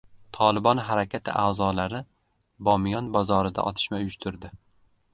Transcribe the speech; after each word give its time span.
«Tolibon» 0.35 0.79
harakati 0.87 1.35
a’zolari 1.43 2.01
Bomiyon 2.71 3.13
bozorida 3.19 3.71
otishma 3.75 4.05
uyushtirdi 4.05 4.57